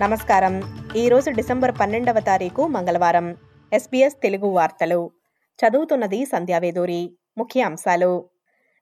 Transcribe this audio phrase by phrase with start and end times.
[0.00, 0.62] నమస్కారం.
[0.96, 3.36] ఈరోజు డిసెంబర్ పన్నెండవ తారీఖు మంగళవారం.
[3.72, 5.10] ఎస్బీఎస్ తెలుగు వార్తలు.
[5.58, 8.30] చదువుతున్నది సంధ్యావేదూరి ముఖ్య అంశాలు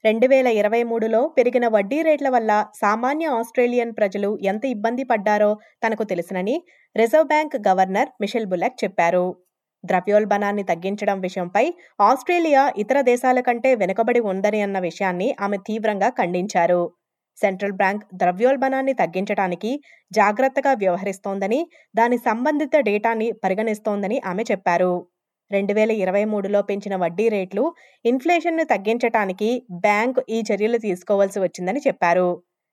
[0.04, 6.02] రెండు వేల ఇరవై మూడులో పెరిగిన వడ్డీ రేట్ల వల్ల సామాన్య ఆస్ట్రేలియన్ ప్రజలు ఎంత ఇబ్బంది పడ్డారో తనకు
[6.02, 6.62] తెలుసునని
[6.96, 9.36] reserve bank governor Michele Bullock చెప్పారు.
[9.84, 16.92] ద్రవ్యోల్బణాన్ని తగ్గించడం విషయంపై ఆస్ట్రేలియా ఇతర దేశాల కంటే వెనుకబడి ఉందని అన్న విషయాన్ని ఆమె తీవ్రంగా ఖండించారు.
[17.42, 19.70] సెంట్రల్ బ్యాంక్ ద్రవ్యోల్బణాన్ని తగ్గించడానికి
[20.12, 21.60] జాగ్రత్తగా వ్యవహరిస్తోందని
[21.94, 24.92] దాని సంబంధిత డేటాని పరిగణిస్తోందని ఆమె చెప్పారు.
[25.50, 27.64] రెండు వేల ఇరవై మూడులో పెంచిన వడ్డీ రేట్లు
[28.04, 29.48] ఇన్ఫ్లేషన్ను తగ్గించడానికి
[29.86, 32.28] బ్యాంక్ ఈ చర్యలు తీసుకోవాల్సి వచ్చిందని చెప్పారు.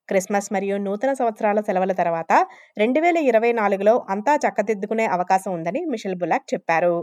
[0.09, 2.33] క్రిస్మస్ మరియు నూతన సంవత్సరాల సెలవుల తర్వాత
[2.77, 6.95] రెండు వేల ఇరవై నాలుగులో అంతా చక్కదిద్దుకునే అవకాశం ఉందని మిషెల్ బులాక్ చెప్పారు.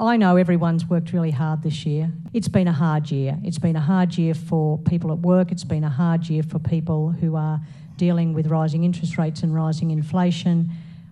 [0.00, 2.12] I know everyone's worked really hard this year.
[2.32, 3.38] It's been a hard year.
[3.44, 5.52] It's been a hard year for people at work.
[5.52, 7.60] It's been a hard year for people who are
[7.96, 10.68] dealing with rising interest rates and rising inflation.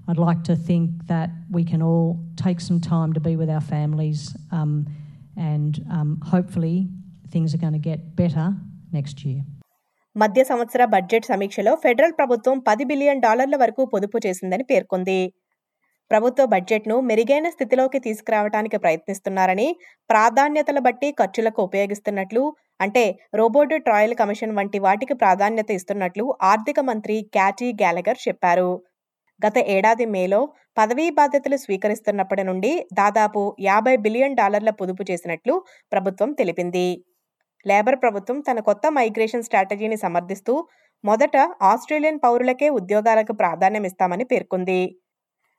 [0.09, 3.61] I'd like to think that we can all take some time to be with our
[3.61, 4.87] families um,
[5.37, 6.89] and um, hopefully
[7.31, 8.47] things are going to get better
[8.93, 9.43] next year.
[10.17, 15.17] మధ్య సంవత్సర budget సమీక్షలో federal ప్రభుత్వం పది billion డాలర్ల వరకు పొదుపు చేసిందని పేర్కొంది
[16.12, 19.68] ప్రభుత్వ బడ్జెట్ను మెరుగైన స్థితిలోకి తీసుకురావడానికి ప్రయత్నిస్తున్నారని
[20.10, 22.44] ప్రాధాన్యతల బట్టి ఖర్చులకు ఉపయోగిస్తున్నట్లు
[22.82, 28.70] అంటే రోబోట్ ట్రయల్ కమిషన్ వంటి వాటికి ప్రాధాన్యత ఇస్తున్నట్లు ఆర్థిక మంత్రి క్యాటీ గ్యాలగర్ చెప్పారు.
[29.42, 30.42] గత ఏడాది మేలో
[30.78, 35.54] పదవీ బాధ్యతలు స్వీకరిస్తున్నప్పటి నుండి దాదాపు యాభై బిలియన్ డాలర్ల పొదుపు చేసినట్లు
[35.92, 36.88] ప్రభుత్వం తెలిపింది.
[37.66, 40.54] లేబర్ ప్రభుత్వం తన కొత్త మైగ్రేషన్ స్ట్రాటజీని సమర్థిస్తూ
[41.04, 41.38] మొదట
[41.72, 44.80] ఆస్ట్రేలియన్ పౌరులకే ఉద్యోగాలకు ప్రాధాన్యం ఇస్తామని పేర్కొంది.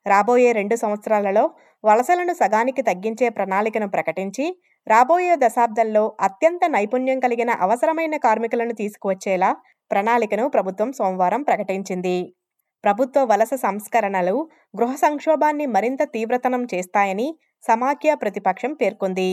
[0.08, 1.44] రాబోయే రెండు సంవత్సరాలలో
[1.84, 4.44] వలసలను సగానికి తగ్గించే ప్రణాళికను ప్రకటించి
[4.86, 9.50] రాబోయే దశాబ్దంలో అత్యంత నైపుణ్యం కలిగిన అవసరమైన కార్మికులను తీసుకువచ్చేలా
[9.90, 12.18] ప్రణాళికను ప్రభుత్వం సోమవారం ప్రకటించింది.
[12.84, 14.36] ప్రభుత్వ వలస సంస్కరణలు
[14.80, 17.28] గృహ సంక్షోభాన్ని మరింత తీవ్రతనం చేస్తాయని
[17.64, 19.30] సమాఖ్య ప్రతిపక్షం పేర్కొంది.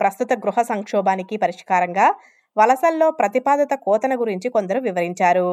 [0.00, 2.06] ప్రస్తుత గృహ సంక్షోభానికి పరిష్కారంగా
[2.56, 5.48] వలసల్లో ప్రతిపాదిత కోతన గురించి కొందరు వివరించారు.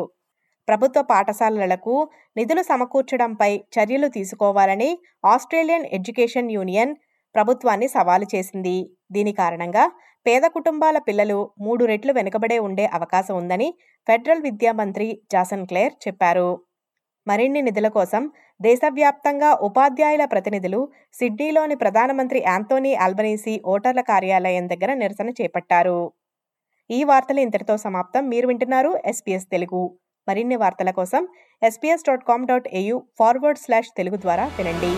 [0.68, 6.96] ప్రభుత్వ పాఠశాలలకు నిధులు సమకూర్చడంపై చర్యలు తీసుకోవాలని ఆస్ట్రేలియన్ ఎడ్యుకేషన్ యూనియన్
[7.36, 8.90] ప్రభుత్వాన్ని సవాలు చేసింది.
[9.12, 9.92] దీని కారణంగా
[10.26, 13.74] పేద కుటుంబాల పిల్లలు మూడు రెట్లు వెనుకబడే ఉండే అవకాశం ఉందని
[14.08, 16.50] ఫెడరల్ విద్యా మంత్రి జాసన్ క్లేర్ చెప్పారు.
[17.28, 18.32] మరిన్ని నిధుల కోసం
[18.62, 26.14] దేశవ్యాప్తంగా ఉపాధ్యాయుల ప్రతినిధులు సిడ్నీలోని ప్రధానమంత్రి యాంతోనీ ఆల్బనీసీ ఓటర్ల కార్యాలయం దగ్గర నిరసన చేపట్టారు.
[26.90, 28.30] ఈ వార్తలు ఇంతటితో సమాప్తం.
[28.30, 29.84] మీరు వింటున్నారు ఎస్పీఎస్ తెలుగు.
[30.28, 31.24] మరిన్ని వార్తల కోసం
[31.62, 34.94] SBS dot com dot AU forward slash Telugu ద్వారా వినండి.